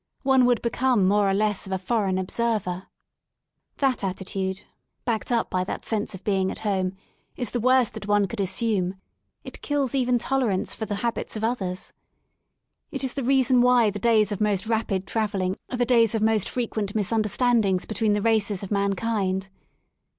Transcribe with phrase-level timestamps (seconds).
[0.23, 2.87] One would become more or less of a foreign observer.
[3.77, 4.63] That attitude,
[5.05, 6.97] backed up by that sense of being at home,
[7.35, 8.95] is the worst that one could assume;
[9.43, 11.93] it kills even tolerance for the habits of others.
[12.89, 16.23] It is the reason why the days of most rapid travelling are the days of
[16.23, 19.49] most frequent misunderstandings between the races of man kind.